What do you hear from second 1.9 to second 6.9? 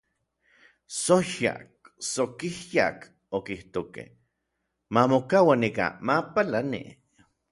tsokijyak”, okijtokej, “mamokaua nikan, mapalani”.